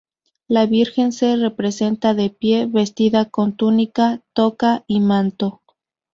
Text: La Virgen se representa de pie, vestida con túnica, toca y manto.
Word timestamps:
La 0.47 0.65
Virgen 0.65 1.11
se 1.11 1.35
representa 1.37 2.15
de 2.15 2.31
pie, 2.31 2.65
vestida 2.65 3.25
con 3.29 3.55
túnica, 3.55 4.23
toca 4.33 4.83
y 4.87 4.99
manto. 4.99 5.61